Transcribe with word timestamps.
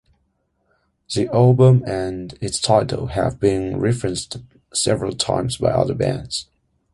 The 1.13 1.27
album 1.27 1.83
and 1.85 2.33
its 2.41 2.59
title 2.59 3.05
have 3.09 3.39
been 3.39 3.77
referenced 3.77 4.37
several 4.73 5.13
times 5.13 5.57
by 5.57 5.69
other 5.69 5.93
bands. 5.93 6.47